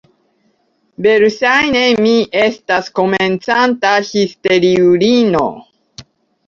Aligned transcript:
Verŝajne, 1.07 1.83
mi 2.07 2.13
estas 2.45 2.91
komencanta 3.01 3.93
histeriulino. 4.11 5.47